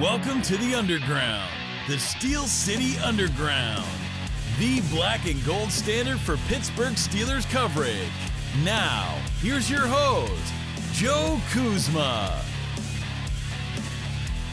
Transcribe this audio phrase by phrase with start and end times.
[0.00, 1.48] Welcome to the Underground,
[1.88, 3.86] the Steel City Underground,
[4.58, 8.10] the black and gold standard for Pittsburgh Steelers coverage.
[8.64, 10.52] Now, here's your host,
[10.94, 12.42] Joe Kuzma.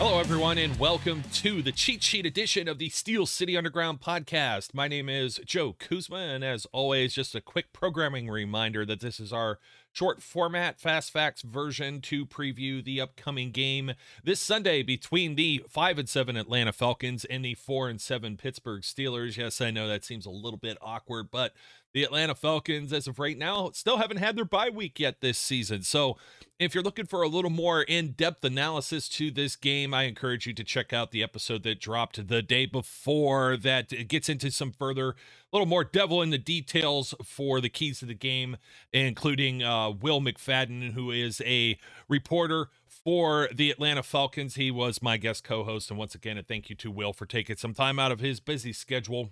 [0.03, 4.73] Hello, everyone, and welcome to the cheat sheet edition of the Steel City Underground podcast.
[4.73, 9.19] My name is Joe Kuzma, and as always, just a quick programming reminder that this
[9.19, 9.59] is our
[9.93, 13.91] short format fast facts version to preview the upcoming game
[14.23, 18.81] this Sunday between the 5 and 7 Atlanta Falcons and the 4 and 7 Pittsburgh
[18.81, 19.37] Steelers.
[19.37, 21.53] Yes, I know that seems a little bit awkward, but
[21.93, 25.37] the Atlanta Falcons, as of right now, still haven't had their bye week yet this
[25.37, 25.83] season.
[25.83, 26.17] So,
[26.61, 30.45] if you're looking for a little more in depth analysis to this game, I encourage
[30.45, 34.71] you to check out the episode that dropped the day before that gets into some
[34.71, 35.15] further, a
[35.51, 38.57] little more devil in the details for the keys to the game,
[38.93, 44.53] including uh, Will McFadden, who is a reporter for the Atlanta Falcons.
[44.53, 45.89] He was my guest co host.
[45.89, 48.39] And once again, a thank you to Will for taking some time out of his
[48.39, 49.31] busy schedule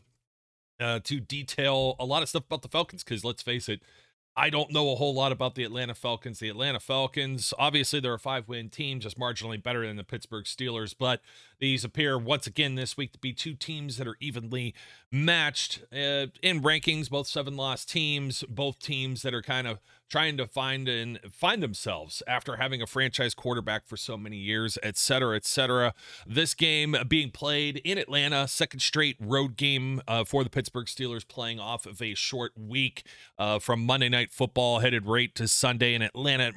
[0.79, 3.81] uh, to detail a lot of stuff about the Falcons because let's face it,
[4.39, 6.39] I don't know a whole lot about the Atlanta Falcons.
[6.39, 10.45] The Atlanta Falcons, obviously, they're a five win team, just marginally better than the Pittsburgh
[10.45, 11.19] Steelers, but
[11.59, 14.73] these appear once again this week to be two teams that are evenly
[15.11, 19.79] matched uh, in rankings, both seven loss teams, both teams that are kind of
[20.09, 24.77] trying to find and find themselves after having a franchise quarterback for so many years,
[24.81, 25.93] et cetera, et cetera.
[26.25, 31.27] This game being played in Atlanta, second straight road game uh, for the Pittsburgh Steelers,
[31.27, 33.03] playing off of a short week
[33.37, 36.53] uh, from Monday Night Football, headed right to Sunday in Atlanta at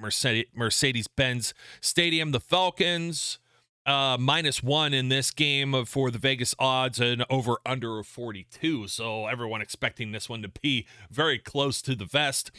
[0.55, 2.33] Mercedes Benz Stadium.
[2.33, 3.39] The Falcons
[3.85, 8.87] uh minus one in this game for the Vegas odds and over under of 42.
[8.89, 12.53] So everyone expecting this one to be very close to the vest.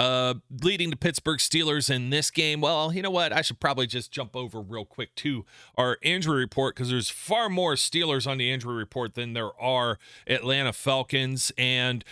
[0.00, 2.62] Uh, leading the Pittsburgh Steelers in this game.
[2.62, 3.34] Well, you know what?
[3.34, 5.44] I should probably just jump over real quick to
[5.76, 9.98] our injury report because there's far more Steelers on the injury report than there are
[10.26, 11.52] Atlanta Falcons.
[11.58, 12.02] And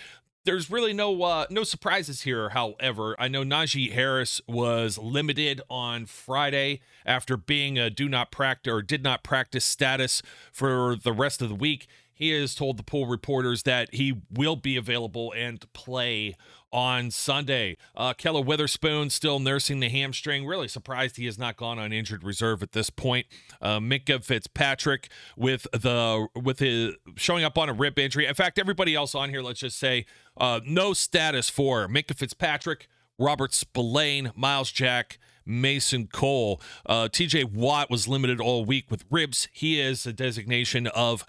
[0.44, 2.50] there's really no uh, no surprises here.
[2.50, 8.70] However, I know Najee Harris was limited on Friday after being a do not practice
[8.70, 10.20] or did not practice status
[10.52, 11.86] for the rest of the week.
[12.18, 16.34] He has told the pool reporters that he will be available and play
[16.72, 17.76] on Sunday.
[17.96, 20.44] Uh, Ahkello Witherspoon still nursing the hamstring.
[20.44, 23.26] Really surprised he has not gone on injured reserve at this point.
[23.62, 28.26] Uh, Minkah Fitzpatrick with the with his showing up on a rib injury.
[28.26, 30.04] In fact, everybody else on here, let's just say,
[30.36, 35.18] uh, no status for Minkah Fitzpatrick, Robert Spillane, Myles Jack.
[35.50, 36.60] Mason Cole.
[36.84, 39.48] Uh, TJ Watt was limited all week with ribs.
[39.50, 41.24] He is a designation of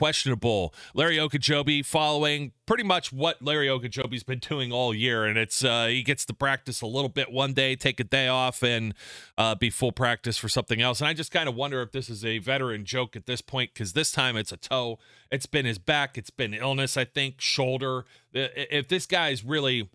[0.00, 0.72] questionable.
[0.94, 5.88] Larry Ogunjobi following pretty much what Larry Ogunjobi's been doing all year, and it's uh,
[5.88, 8.94] he gets to practice a little bit one day, take a day off, and
[9.36, 11.02] uh, be full practice for something else.
[11.02, 13.74] And I just kind of wonder if this is a veteran joke at this point
[13.74, 14.98] because this time it's a toe.
[15.30, 16.16] It's been his back.
[16.16, 16.96] It's been illness.
[16.96, 18.06] I think shoulder.
[18.32, 19.90] If this guy's really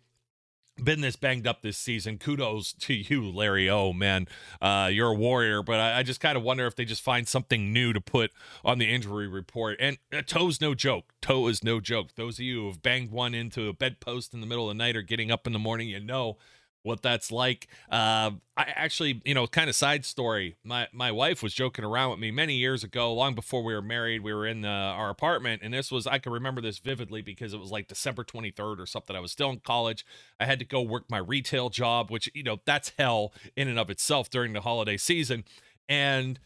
[0.83, 2.17] been this banged up this season.
[2.17, 4.27] Kudos to you, Larry Oh man.
[4.61, 7.27] Uh, you're a warrior, but I, I just kind of wonder if they just find
[7.27, 8.31] something new to put
[8.63, 9.77] on the injury report.
[9.79, 11.13] And a toe's no joke.
[11.21, 12.15] Toe is no joke.
[12.15, 14.83] Those of you who have banged one into a bedpost in the middle of the
[14.83, 16.37] night or getting up in the morning, you know
[16.85, 17.67] what that's like.
[17.89, 20.55] Uh, I actually, you know, kind of side story.
[20.63, 23.81] My my wife was joking around with me many years ago, long before we were
[23.81, 24.21] married.
[24.21, 27.53] We were in the, our apartment, and this was I can remember this vividly because
[27.53, 29.15] it was like December 23rd or something.
[29.15, 30.05] I was still in college.
[30.39, 33.79] I had to go work my retail job, which you know that's hell in and
[33.79, 35.43] of itself during the holiday season,
[35.89, 36.39] and.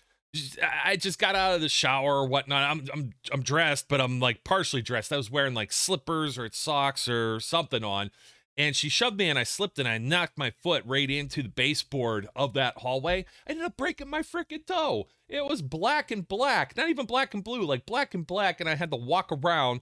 [0.85, 2.61] I just got out of the shower or whatnot.
[2.61, 5.11] I'm I'm I'm dressed, but I'm like partially dressed.
[5.11, 8.11] I was wearing like slippers or socks or something on,
[8.59, 11.47] and she shoved me and I slipped and I knocked my foot right into the
[11.49, 13.25] baseboard of that hallway.
[13.47, 15.07] I ended up breaking my freaking toe.
[15.29, 18.59] It was black and black, not even black and blue, like black and black.
[18.59, 19.79] And I had to walk around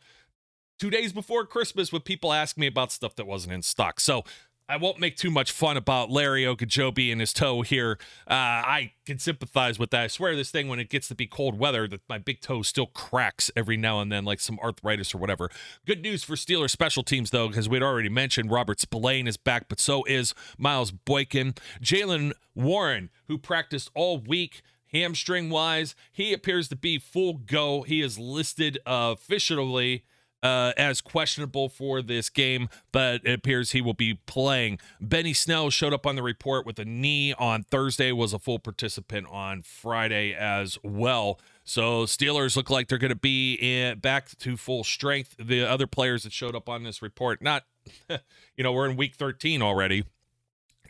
[0.78, 4.00] two days before Christmas with people asking me about stuff that wasn't in stock.
[4.00, 4.24] So
[4.70, 7.98] I won't make too much fun about Larry Ogunjobi and his toe here.
[8.30, 10.02] Uh, I can sympathize with that.
[10.04, 12.62] I swear this thing, when it gets to be cold weather, that my big toe
[12.64, 15.50] still cracks every now and then, like some arthritis or whatever.
[15.86, 19.70] Good news for Steelers special teams, though, because we'd already mentioned Robert Spillane is back,
[19.70, 21.54] but so is Miles Boykin.
[21.82, 27.84] Jaylen Warren, who practiced all week hamstring wise, he appears to be full go.
[27.84, 33.82] He is listed officially uh, Uh, as questionable for this game, but it appears he
[33.82, 34.78] will be playing.
[35.02, 38.60] Benny Snell showed up on the report with a knee on Thursday, was a full
[38.60, 41.40] participant on Friday as well.
[41.64, 45.36] So Steelers look like they're going to be in, back to full strength.
[45.40, 47.64] The other players that showed up on this report, not,
[48.10, 50.06] you know, we're in week 13 already.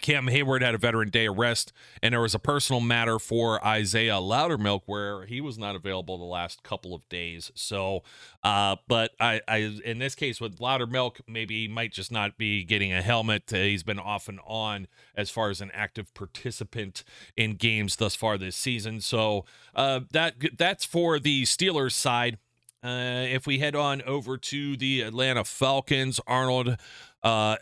[0.02, 4.14] Cam Hayward had a veteran day arrest, and there was a personal matter for Isaiah
[4.14, 7.52] Loudermilk where he was not available the last couple of days.
[7.56, 8.04] So,
[8.44, 12.64] uh, but I, I, in this case with Loudermilk, maybe he might just not be
[12.64, 13.52] getting a helmet.
[13.52, 17.04] Uh, he's been off and on as far as an active participant
[17.36, 19.02] in games thus far this season.
[19.02, 19.46] So,
[19.76, 22.38] uh, that that's for the Steelers side.
[22.84, 26.78] Uh, if we head on over to the Atlanta Falcons, Arnold
[27.24, 27.58] uh,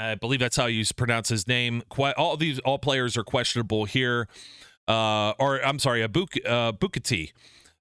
[0.00, 1.82] I believe that's how you pronounce his name.
[1.88, 4.28] Quite all these all players are questionable here.
[4.88, 7.32] Uh, or I'm sorry, Abuk uh, Bukati.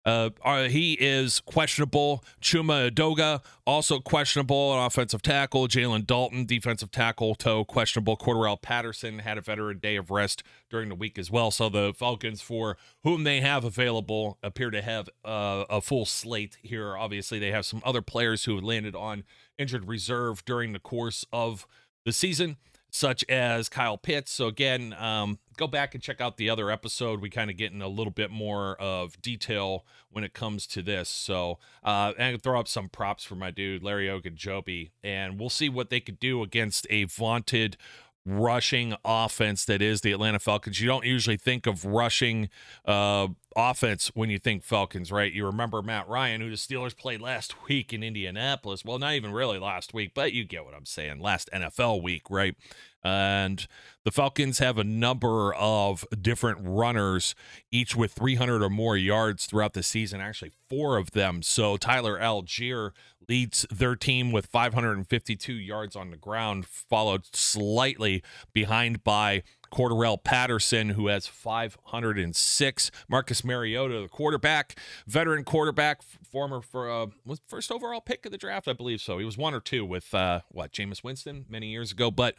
[0.06, 2.24] Uh, uh, he is questionable.
[2.42, 4.74] Chuma Edoga also questionable.
[4.74, 5.68] An offensive tackle.
[5.68, 8.16] Jalen Dalton, defensive tackle, toe questionable.
[8.16, 11.51] Cordarrelle Patterson had a veteran day of rest during the week as well.
[11.51, 16.57] So the Falcons, for whom they have available, appear to have uh, a full slate
[16.62, 16.98] here.
[16.98, 19.24] Obviously, they have some other players who landed on
[19.57, 21.68] injured reserve during the course of
[22.06, 22.57] the season,
[22.92, 24.31] such as Kyle Pitts.
[24.31, 27.22] So, again, um, go back and check out the other episode.
[27.22, 30.81] We kind of get in a little bit more of detail when it comes to
[30.81, 31.10] this.
[31.10, 35.69] So, uh, and throw up some props for my dude, Larry Ogunjobi, and we'll see
[35.69, 37.78] what they could do against a vaunted
[38.25, 40.80] rushing offense that is the Atlanta Falcons.
[40.80, 42.50] You don't usually think of rushing
[42.86, 45.31] uh, offense when you think Falcons, right?
[45.31, 48.86] You remember Matt Ryan, who the Steelers played last week in Indianapolis.
[48.86, 51.19] Well, not even really last week, but you get what I'm saying.
[51.19, 52.56] Last NFL week, right?
[53.04, 53.66] And
[54.04, 57.33] the Falcons have a number of different runners,
[57.71, 61.42] each with 300 or more yards throughout the season, actually, four of them.
[61.42, 62.92] So Tyler Allgeier
[63.30, 68.24] leads their team with 552 yards on the ground, followed slightly
[68.54, 72.92] behind by Cordarrelle Patterson, who has 506.
[73.08, 77.08] Marcus Mariota, the quarterback, veteran quarterback, former for uh,
[77.48, 79.20] first overall pick of the draft, I believe so.
[79.20, 82.36] He was one or two with uh, what Jameis Winston many years ago, but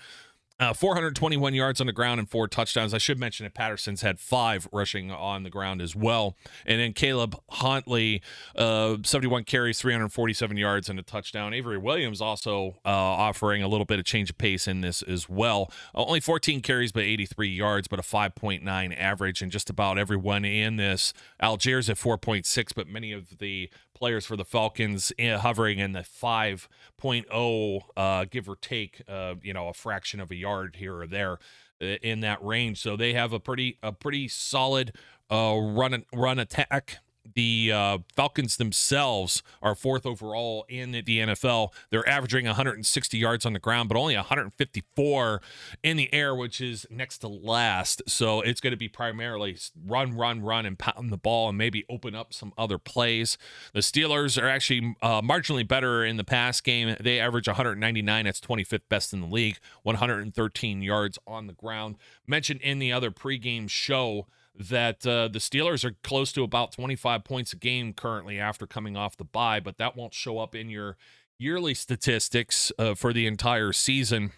[0.60, 2.92] uh, 421 yards on the ground and four touchdowns.
[2.92, 6.36] I should mention that Patterson's had five rushing on the ground as well.
[6.66, 8.20] And then Caleb Huntley,
[8.54, 11.54] uh, 71 carries, 347 yards, and a touchdown.
[11.54, 15.28] Avery Williams also uh, offering a little bit of change of pace in this as
[15.28, 15.72] well.
[15.94, 19.40] Uh, only 14 carries, but 83 yards, but a 5.9 average.
[19.40, 21.14] And just about everyone in this.
[21.42, 23.70] Allgeier's at 4.6, but many of the
[24.00, 29.52] players for the Falcons in, hovering in the 5.0, uh, give or take, uh, you
[29.52, 31.38] know, a fraction of a yard here or there
[31.82, 32.80] uh, in that range.
[32.80, 34.96] So they have a pretty a pretty solid
[35.30, 36.98] uh, run run attack
[37.34, 41.72] the uh, Falcons themselves are fourth overall in the NFL.
[41.90, 45.42] They're averaging 160 yards on the ground, but only 154
[45.82, 48.02] in the air, which is next to last.
[48.06, 49.56] So it's going to be primarily
[49.86, 53.38] run, run, run, and pound the ball and maybe open up some other plays.
[53.74, 56.96] The Steelers are actually uh, marginally better in the pass game.
[57.00, 58.24] They average 199.
[58.24, 61.96] That's 25th best in the league, 113 yards on the ground.
[62.26, 64.26] Mentioned in the other pregame show
[64.58, 68.96] that uh, the Steelers are close to about 25 points a game currently after coming
[68.96, 70.96] off the bye, but that won't show up in your
[71.38, 74.32] yearly statistics uh, for the entire season.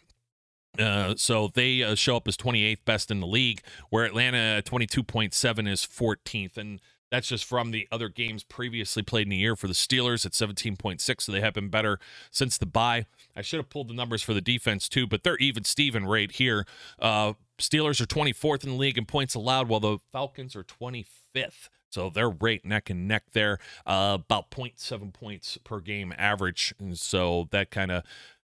[0.79, 5.69] Uh, so they uh, show up as 28th best in the league, where Atlanta 22.7
[5.69, 6.57] is 14th.
[6.57, 6.81] And
[7.13, 10.33] that's just from the other games previously played in the year for the Steelers at
[10.33, 11.21] 17.6.
[11.21, 12.01] So they have been better
[12.31, 13.05] since the bye.
[13.37, 16.33] I should have pulled the numbers for the defense too, but they're even Steven right
[16.33, 16.67] here.
[16.99, 21.69] Uh, Steelers are 24th in the league in points allowed, while the Falcons are 25th.
[21.91, 26.73] So they're right neck and neck there, uh, about 0.7 points per game average.
[26.81, 28.05] And so that kind of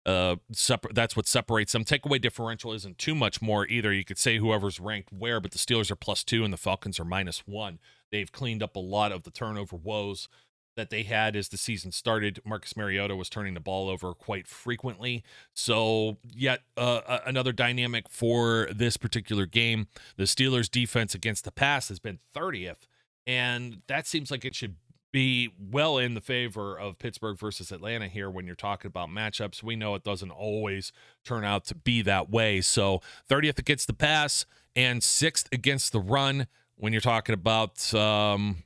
[0.06, 4.18] uh separ- that's what separates them takeaway differential isn't too much more either you could
[4.18, 7.48] say whoever's ranked where but the steelers are plus two and the falcons are minus
[7.48, 7.80] one
[8.14, 10.30] they've cleaned up a lot of the turnover woes
[10.76, 12.40] that they had as the season started.
[12.46, 15.24] Marcus Mariota was turning the ball over quite frequently.
[15.54, 19.88] So, yet uh, another dynamic for this particular game.
[20.16, 22.88] The Steelers' defense against the pass has been 30th,
[23.28, 24.76] and that seems like it should
[25.12, 29.62] be well in the favor of Pittsburgh versus Atlanta here when you're talking about matchups.
[29.62, 30.92] We know it doesn't always
[31.24, 32.62] turn out to be that way.
[32.62, 38.64] So, 30th against the pass and 6th against the run when you're talking about um,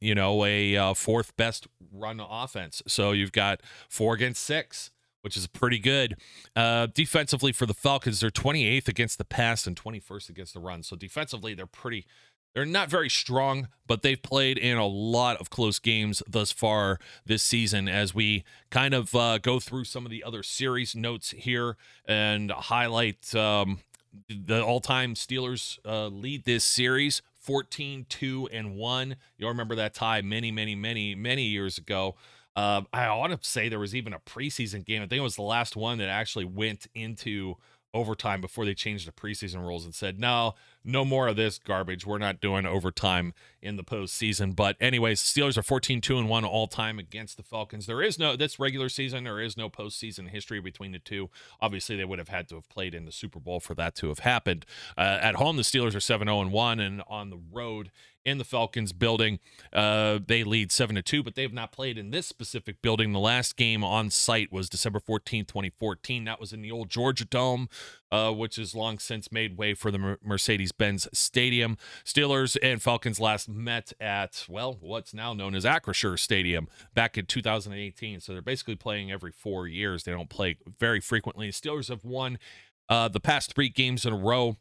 [0.00, 2.82] you know, a uh, fourth best run offense.
[2.86, 4.90] So you've got four against six,
[5.22, 6.16] which is pretty good.
[6.54, 10.82] Uh, defensively for the Falcons, they're 28th against the pass and 21st against the run.
[10.82, 12.06] So defensively, they're pretty.
[12.54, 16.98] They're not very strong, but they've played in a lot of close games thus far
[17.26, 17.86] this season.
[17.86, 22.50] As we kind of uh, go through some of the other series notes here and
[22.50, 23.80] highlight um,
[24.28, 30.20] the all-time Steelers uh, lead this series 14 2 and 1 you'll remember that tie
[30.20, 32.16] many many many many years ago.
[32.56, 35.02] Uh, i ought to say there was even a preseason game.
[35.02, 37.56] I think it was the last one that actually went into
[37.96, 42.06] overtime before they changed the preseason rules and said, no, no more of this garbage.
[42.06, 44.54] We're not doing overtime in the postseason.
[44.54, 47.86] But anyways, Steelers are 14 2 and 1 all time against the Falcons.
[47.86, 51.30] There is no this regular season, there is no postseason history between the two.
[51.60, 54.08] Obviously, they would have had to have played in the Super Bowl for that to
[54.08, 54.64] have happened.
[54.96, 57.90] Uh, at home, the Steelers are 7 0 and 1, and on the road,
[58.26, 59.38] in the Falcons building.
[59.72, 63.12] Uh, they lead 7 to 2, but they have not played in this specific building.
[63.12, 66.24] The last game on site was December 14th, 2014.
[66.24, 67.68] That was in the old Georgia Dome,
[68.10, 71.78] uh, which has long since made way for the Mercedes Benz Stadium.
[72.04, 77.26] Steelers and Falcons last met at, well, what's now known as Acrisure Stadium back in
[77.26, 78.18] 2018.
[78.20, 80.02] So they're basically playing every four years.
[80.02, 81.48] They don't play very frequently.
[81.50, 82.40] Steelers have won
[82.88, 84.56] uh, the past three games in a row.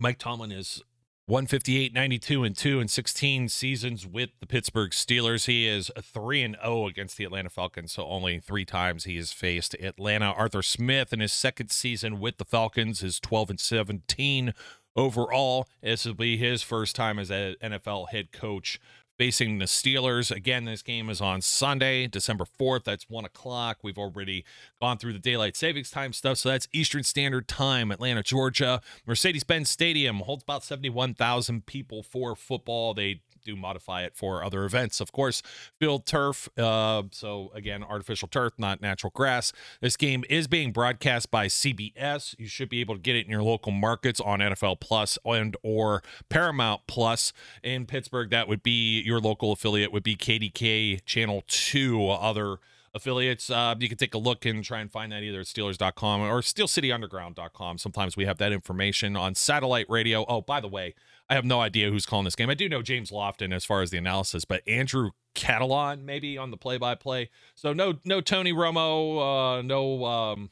[0.00, 0.82] Mike Tomlin is
[1.28, 5.44] 158, 92, and 2 in 16 seasons with the Pittsburgh Steelers.
[5.44, 9.30] He is 3 and 0 against the Atlanta Falcons, so only three times he has
[9.30, 10.30] faced Atlanta.
[10.30, 14.54] Arthur Smith in his second season with the Falcons is 12 and 17
[14.96, 15.68] overall.
[15.82, 18.80] This will be his first time as an NFL head coach
[19.18, 20.30] facing the Steelers.
[20.30, 22.84] Again, this game is on Sunday, December 4th.
[22.84, 23.78] That's 1 o'clock.
[23.82, 24.44] We've already
[24.80, 26.38] gone through the daylight savings time stuff.
[26.38, 28.80] So that's Eastern Standard Time, Atlanta, Georgia.
[29.06, 32.94] Mercedes Benz Stadium holds about 71,000 people for football.
[32.94, 35.00] They do modify it for other events.
[35.00, 35.42] Of course,
[35.78, 36.48] field turf.
[36.58, 39.52] Uh, so again, artificial turf, not natural grass.
[39.80, 42.34] This game is being broadcast by CBS.
[42.38, 45.56] You should be able to get it in your local markets on NFL Plus and
[45.62, 48.30] or Paramount Plus in Pittsburgh.
[48.30, 49.92] That would be your local affiliate.
[49.92, 52.08] Would be KDK Channel Two.
[52.08, 52.58] Other
[52.94, 53.50] affiliates.
[53.50, 56.40] Uh, you can take a look and try and find that either at Steelers.com or
[56.40, 57.78] SteelCityUnderground.com.
[57.78, 60.24] Sometimes we have that information on satellite radio.
[60.28, 60.94] Oh, by the way,
[61.30, 62.48] I have no idea who's calling this game.
[62.48, 66.50] I do know James Lofton as far as the analysis, but Andrew Catalon maybe on
[66.50, 67.30] the play-by-play.
[67.54, 70.50] So no, no Tony Romo, uh, no um,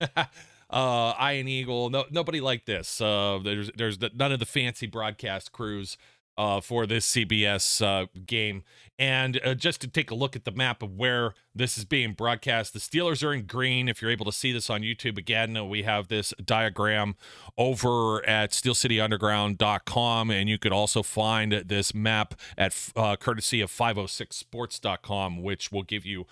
[0.70, 3.00] uh, Eagle, no nobody like this.
[3.00, 5.96] Uh, there's there's the, none of the fancy broadcast crews
[6.38, 8.62] uh, for this CBS uh, game.
[8.98, 12.12] And uh, just to take a look at the map of where this is being
[12.12, 13.88] broadcast, the Steelers are in green.
[13.88, 17.16] If you're able to see this on YouTube again, uh, we have this diagram
[17.58, 20.30] over at steelcityunderground.com.
[20.30, 26.06] And you could also find this map at uh, courtesy of 506sports.com, which will give
[26.06, 26.26] you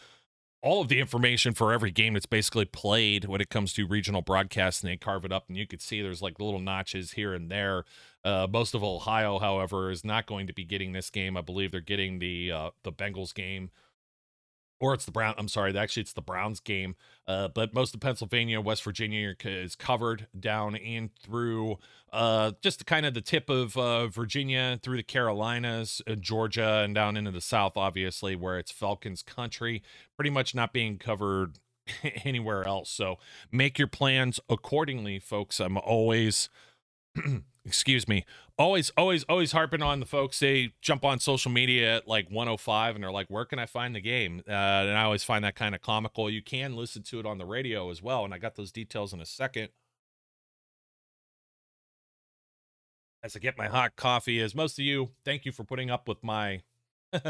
[0.63, 4.23] all of the information for every game that's basically played when it comes to regional
[4.23, 7.35] broadcast and they carve it up and you could see there's like little notches here
[7.35, 7.85] and there
[8.25, 11.73] uh, most of ohio however is not going to be getting this game i believe
[11.73, 13.71] they're getting the uh, the bengals game
[14.81, 15.35] or it's the Brown.
[15.39, 16.97] I'm sorry, actually it's the Browns game.
[17.27, 21.79] Uh, but most of Pennsylvania, West Virginia is covered down and through
[22.13, 27.17] uh, just kind of the tip of uh, Virginia through the Carolinas, Georgia, and down
[27.17, 29.83] into the South, obviously, where it's Falcons country.
[30.17, 31.59] Pretty much not being covered
[32.25, 32.91] anywhere else.
[32.91, 33.17] So
[33.51, 35.61] make your plans accordingly, folks.
[35.61, 36.51] I'm always
[37.65, 38.25] excuse me
[38.59, 42.95] always always always harping on the folks they jump on social media at like 105
[42.95, 44.43] and they're like where can i find the game?
[44.49, 46.31] Uh, and i always find that kind of comical.
[46.31, 49.13] You can listen to it on the radio as well and i got those details
[49.13, 49.69] in a second.
[53.23, 56.07] As i get my hot coffee as most of you thank you for putting up
[56.07, 56.63] with my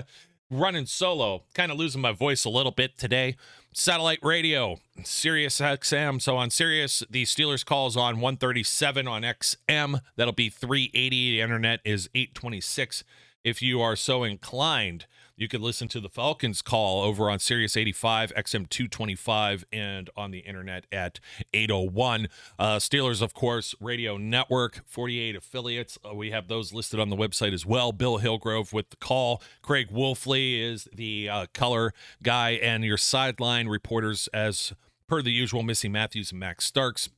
[0.59, 3.37] running solo, kind of losing my voice a little bit today.
[3.73, 6.23] Satellite radio, Sirius XM.
[6.23, 10.01] So on Sirius, the Steelers calls on 137 on XM.
[10.17, 11.33] That'll be 380.
[11.33, 13.05] The internet is 826
[13.43, 15.07] if you are so inclined.
[15.37, 20.31] You can listen to the Falcons call over on Sirius 85, XM 225, and on
[20.31, 21.19] the internet at
[21.53, 22.29] 801.
[22.57, 25.99] Uh, Steelers, of course, radio network, 48 affiliates.
[26.09, 27.91] Uh, we have those listed on the website as well.
[27.91, 29.43] Bill Hillgrove with the call.
[29.61, 34.73] Craig Wolfley is the uh, color guy, and your sideline reporters, as
[35.09, 37.09] per the usual, Missy Matthews and Max Starks.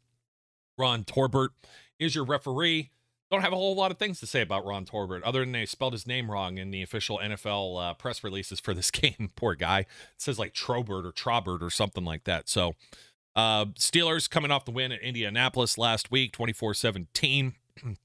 [0.78, 1.50] Ron Torbert
[1.98, 2.92] is your referee
[3.30, 5.66] don't have a whole lot of things to say about Ron Torbert, other than they
[5.66, 9.30] spelled his name wrong in the official NFL uh, press releases for this game.
[9.36, 9.80] Poor guy.
[9.80, 9.86] It
[10.18, 12.48] says like Trobert or Trobert or something like that.
[12.48, 12.74] So,
[13.34, 17.54] uh, Steelers coming off the win at Indianapolis last week, 24 17.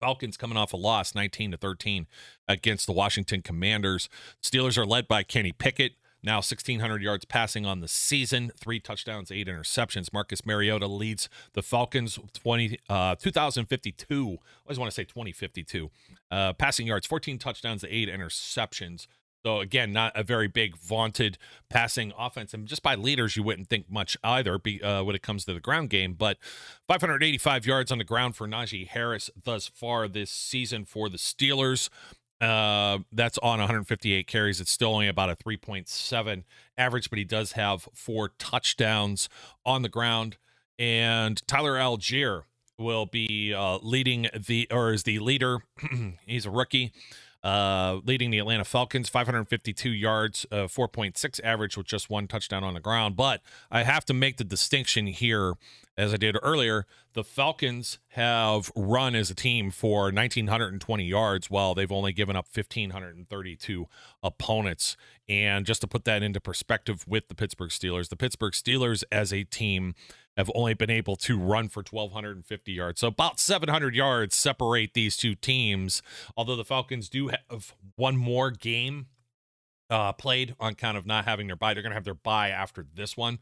[0.00, 2.06] Falcons coming off a loss 19 to 13
[2.46, 4.08] against the Washington Commanders.
[4.42, 5.92] Steelers are led by Kenny Pickett.
[6.22, 10.12] Now 1,600 yards passing on the season, three touchdowns, eight interceptions.
[10.12, 14.14] Marcus Mariota leads the Falcons 20, uh, 2052.
[14.14, 15.90] I always want to say 2052.
[16.30, 19.06] Uh, passing yards, 14 touchdowns, eight interceptions.
[19.44, 23.68] So again, not a very big vaunted passing offense, and just by leaders, you wouldn't
[23.68, 26.14] think much either be, uh, when it comes to the ground game.
[26.14, 26.38] But
[26.88, 31.88] 585 yards on the ground for Najee Harris thus far this season for the Steelers.
[32.40, 34.60] Uh, that's on 158 carries.
[34.60, 36.44] It's still only about a 3.7
[36.76, 39.28] average, but he does have four touchdowns
[39.66, 40.36] on the ground.
[40.78, 42.42] and Tyler Allgeier
[42.78, 45.58] will be uh, leading the or is the leader.
[46.26, 46.92] He's a rookie
[47.42, 52.74] uh, leading the Atlanta Falcons, 552 yards, uh, 4.6 average with just one touchdown on
[52.74, 53.16] the ground.
[53.16, 55.54] But I have to make the distinction here,
[55.98, 56.86] as I did earlier.
[57.14, 62.46] The Falcons have run as a team for 1,920 yards, while they've only given up
[62.54, 63.86] 1,532
[64.22, 64.96] opponents.
[65.28, 69.32] And just to put that into perspective with the Pittsburgh Steelers, the Pittsburgh Steelers as
[69.32, 69.94] a team
[70.36, 73.00] have only been able to run for 1,250 yards.
[73.00, 76.00] So about 700 yards separate these two teams.
[76.36, 79.06] Although the Falcons do have one more game
[79.90, 81.74] uh, played on kind of not having their bye.
[81.74, 83.38] They're going to have their bye after this one.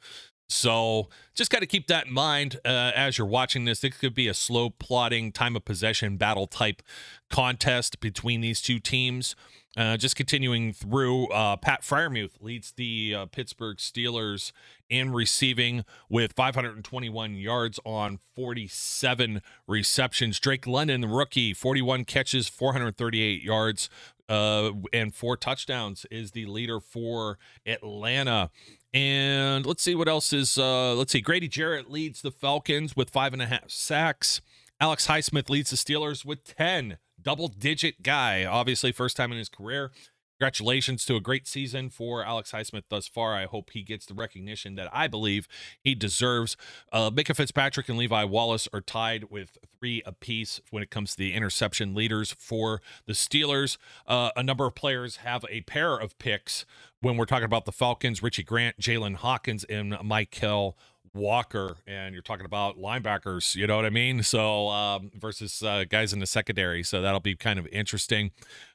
[0.48, 3.82] So just got to keep that in mind uh, as you're watching this.
[3.82, 6.82] It could be a slow plotting time of possession battle type
[7.30, 9.34] contest between these two teams.
[9.76, 14.52] Uh, just continuing through, uh, Pat Freiermuth leads the uh, Pittsburgh Steelers
[14.88, 20.40] in receiving with 521 yards on 47 receptions.
[20.40, 23.90] Drake London, the rookie, 41 catches, 438 yards,
[24.30, 28.50] uh, and four touchdowns, is the leader for Atlanta.
[28.96, 30.56] And let's see what else is.
[30.56, 31.20] Uh, let's see.
[31.20, 34.40] Grady Jarrett leads the Falcons with five and a half sacks.
[34.80, 38.46] Alex Highsmith leads the Steelers with 10 double digit guy.
[38.46, 39.90] Obviously, first time in his career.
[40.38, 43.34] Congratulations to a great season for Alex Highsmith thus far.
[43.34, 45.48] I hope he gets the recognition that I believe
[45.80, 46.58] he deserves.
[46.92, 51.16] Uh, Minkah Fitzpatrick and Levi Wallace are tied with three apiece when it comes to
[51.16, 53.78] the interception leaders for the Steelers.
[54.06, 56.66] Uh, a number of players have a pair of picks
[57.00, 60.74] when we're talking about the Falcons Richie Grant, Jaylinn Hawkins, and Mykal
[61.16, 64.22] Walker, and you're talking about linebackers, you know what I mean?
[64.22, 68.30] So um, versus uh, guys in the secondary, so that'll be kind of interesting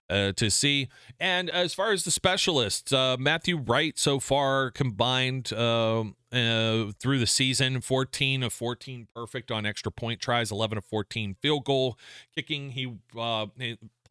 [0.09, 0.89] uh, to see.
[1.19, 7.19] And as far as the specialists, uh, Matthew Wright so far combined um, uh, through
[7.19, 11.97] the season 14 of 14 perfect on extra point tries, 11 of 14 field goal
[12.35, 12.71] kicking.
[12.71, 13.47] He, uh,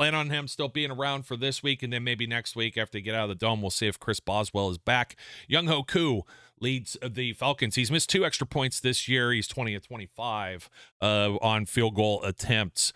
[0.00, 2.96] plan on him still being around for this week, and then maybe next week after
[2.96, 5.14] they get out of the dome, we'll see if Chris Boswell is back.
[5.46, 6.22] Young Koo
[6.60, 7.74] leads the Falcons.
[7.74, 9.32] He's missed two extra points this year.
[9.32, 10.68] He's 20 of 25
[11.00, 12.92] uh, on field goal attempts.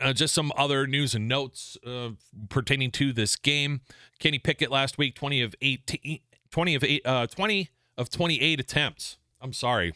[0.00, 2.10] Uh, just some other news and notes uh,
[2.48, 3.80] pertaining to this game.
[4.20, 9.18] Kenny Pickett last week, 20 of 18, 20 of 8, uh, 20 of 28 attempts.
[9.40, 9.92] I'm sorry.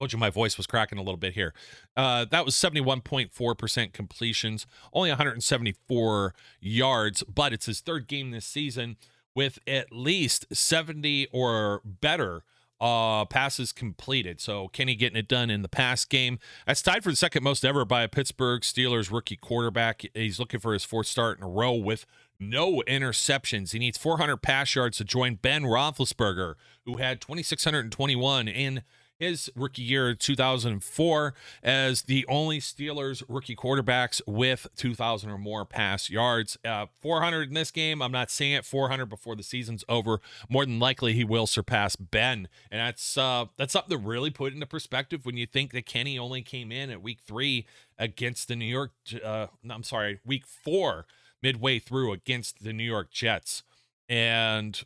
[0.00, 1.54] Told you my voice was cracking a little bit here.
[1.96, 8.96] Uh, that was 71.4% completions, only 174 yards, but it's his third game this season
[9.34, 12.44] with at least 70 or better
[12.82, 14.40] uh, passes completed.
[14.40, 16.40] So Kenny getting it done in the pass game.
[16.66, 20.04] That's tied for the second most ever by a Pittsburgh Steelers rookie quarterback.
[20.14, 22.06] He's looking for his fourth start in a row with
[22.40, 23.70] no interceptions.
[23.72, 28.82] He needs 400 pass yards to join Ben Roethlisberger, who had 2,621 in
[29.22, 36.10] his rookie year 2004 as the only Steelers rookie quarterbacks with 2,000 or more pass
[36.10, 36.58] yards.
[36.64, 38.02] Uh, 400 in this game.
[38.02, 40.20] I'm not saying it 400 before the season's over.
[40.48, 44.52] More than likely, he will surpass Ben, and that's uh, that's something to really put
[44.52, 47.64] into perspective when you think that Kenny only came in at week three
[47.98, 48.90] against the New York.
[49.24, 51.06] Uh, I'm sorry, week four
[51.40, 53.62] midway through against the New York Jets,
[54.08, 54.82] and.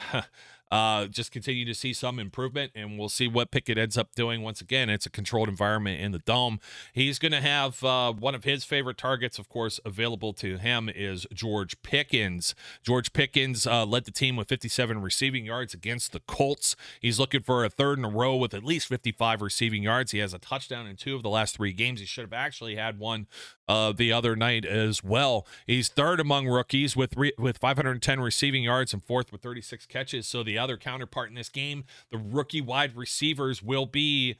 [0.70, 4.42] uh, just continue to see some improvement, and we'll see what Pickett ends up doing.
[4.42, 6.58] Once again, it's a controlled environment in the dome.
[6.92, 10.88] He's going to have uh, one of his favorite targets, of course, available to him
[10.88, 12.54] is George Pickens.
[12.82, 16.74] George Pickens uh, led the team with 57 receiving yards against the Colts.
[17.00, 20.12] He's looking for a third in a row with at least 55 receiving yards.
[20.12, 22.00] He has a touchdown in two of the last three games.
[22.00, 23.26] He should have actually had one
[23.68, 25.46] uh, the other night as well.
[25.66, 30.26] He's third among rookies with re- with 510 receiving yards and fourth with 36 catches.
[30.26, 31.84] So the other counterpart in this game.
[32.10, 34.36] The rookie wide receivers will be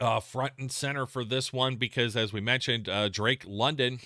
[0.00, 4.00] uh, front and center for this one because, as we mentioned, uh, Drake London,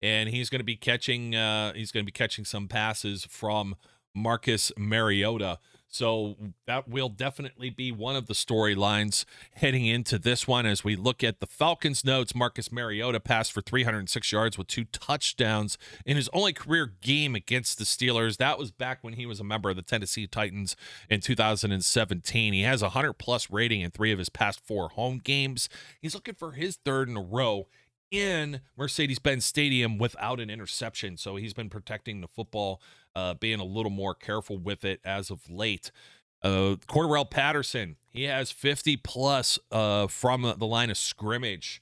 [0.00, 3.74] and he's going to be catching uh, he's going to be catching some passes from
[4.14, 5.58] Marcus Mariota.
[5.92, 10.64] So that will definitely be one of the storylines heading into this one.
[10.64, 14.84] As we look at the Falcons notes, Marcus Mariota passed for 306 yards with two
[14.84, 15.76] touchdowns
[16.06, 18.38] in his only career game against the Steelers.
[18.38, 20.76] That was back when he was a member of the Tennessee Titans
[21.10, 22.54] in 2017.
[22.54, 25.68] He has a 100 plus rating in three of his past four home games.
[26.00, 27.66] He's looking for his third in a row
[28.12, 31.16] in Mercedes Benz Stadium without an interception.
[31.16, 32.80] So he's been protecting the football,
[33.14, 35.90] uh, being a little more careful with it as of late.
[36.42, 41.80] Uh, Cordarrelle Patterson, he has 50 plus uh, from the line of scrimmage.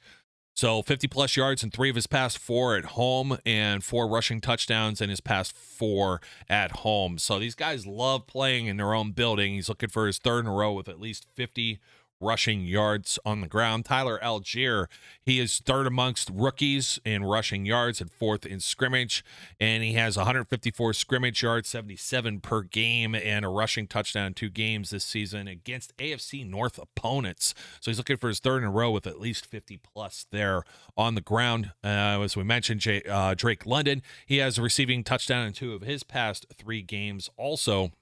[0.54, 4.42] So 50 plus yards in three of his past four at home and four rushing
[4.42, 7.16] touchdowns in his past four at home.
[7.16, 9.54] So these guys love playing in their own building.
[9.54, 11.80] He's looking for his third in a row with at least 50
[12.20, 13.84] rushing yards on the ground.
[13.84, 14.86] Tyler Allgeier,
[15.22, 19.24] he is third amongst rookies in rushing yards and fourth in scrimmage,
[19.58, 24.50] and he has 154 scrimmage yards, 77 per game, and a rushing touchdown in two
[24.50, 27.54] games this season against AFC North opponents.
[27.80, 30.62] So he's looking for his third in a row with at least 50 plus there
[30.96, 31.72] on the ground.
[31.82, 35.74] Uh, as we mentioned, Jay, uh, Drake London, he has a receiving touchdown in two
[35.74, 37.30] of his past three games.
[37.36, 37.92] Also,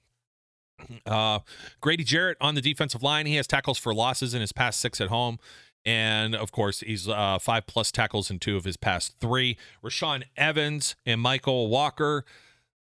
[1.05, 1.39] uh,
[1.81, 3.25] Grady Jarrett on the defensive line.
[3.25, 5.39] He has tackles for losses in his past six at home.
[5.85, 9.57] And of course, he's uh, five plus tackles in two of his past three.
[9.83, 12.25] Rashaan Evans and Mykal Walker.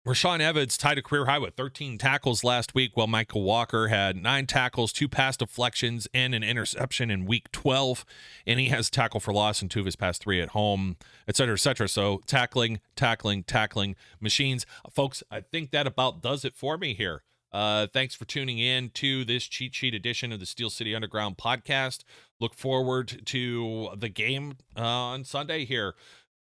[0.06, 4.16] Rashaan Evans tied a career high with 13 tackles last week, while Mykal Walker had
[4.16, 8.06] nine tackles, two pass deflections, and an interception in week 12.
[8.46, 11.36] And he has tackle for loss in two of his past three at home, et
[11.36, 11.88] cetera, et cetera.
[11.88, 14.64] So tackling, tackling, tackling machines.
[14.90, 17.22] Folks, I think that about does it for me here.
[17.52, 21.38] Uh, thanks for tuning in to this cheat sheet edition of the Steel City Underground
[21.38, 22.04] podcast.
[22.40, 25.94] Look forward to the game uh, on Sunday here.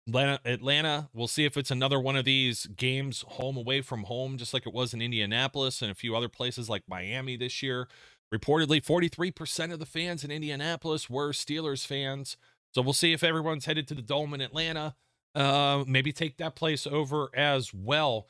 [0.08, 4.38] Atlanta, Atlanta, we'll see if it's another one of these games home away from home,
[4.38, 7.88] just like it was in Indianapolis and a few other places like Miami this year.
[8.32, 12.36] Reportedly, 43% of the fans in Indianapolis were Steelers fans.
[12.72, 14.94] So we'll see if everyone's headed to the Dome in Atlanta.
[15.34, 18.26] Uh, maybe take that place over as well.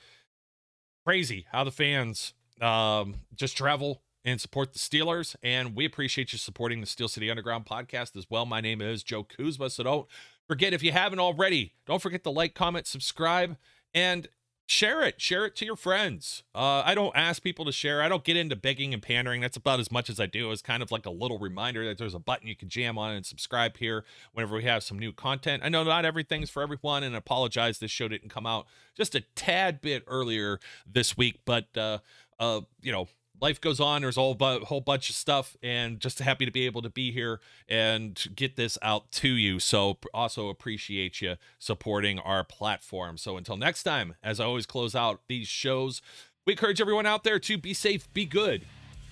[1.05, 5.37] Crazy how the fans um, just travel and support the Steelers.
[5.43, 8.45] And we appreciate you supporting the Steel City Underground podcast as well.
[8.45, 9.71] My name is Joe Kuzma.
[9.71, 10.07] So don't
[10.49, 13.57] forget, if you haven't already, don't forget to like, comment, subscribe,
[13.95, 14.29] and
[14.69, 15.21] share it.
[15.21, 16.43] Share it to your friends.
[16.55, 18.03] Uh, I don't ask people to share.
[18.03, 19.41] I don't get into begging and pandering.
[19.41, 20.51] That's about as much as I do.
[20.51, 23.13] It's kind of like a little reminder that there's a button you can jam on
[23.13, 25.63] and subscribe here whenever we have some new content.
[25.65, 28.67] I know not everything's for everyone, and I apologize this show didn't come out
[28.97, 31.99] just a tad bit earlier this week, but uh,
[32.39, 33.09] uh, you know,
[33.41, 34.03] life goes on.
[34.03, 37.13] There's a whole, whole bunch of stuff, and just happy to be able to be
[37.13, 39.61] here and get this out to you.
[39.61, 43.19] So, also appreciate you supporting our platform.
[43.19, 46.01] So, until next time, as I always close out these shows,
[46.47, 48.63] we encourage everyone out there to be safe, be good,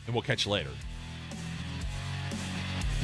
[0.06, 0.70] and we'll catch you later.